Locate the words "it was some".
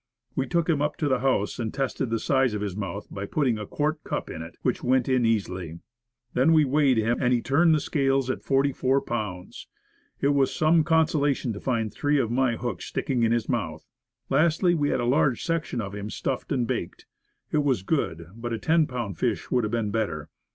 10.19-10.83